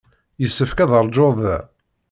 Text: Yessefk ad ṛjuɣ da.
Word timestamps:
Yessefk 0.41 0.77
ad 0.79 0.91
ṛjuɣ 1.05 1.31
da. 1.41 1.57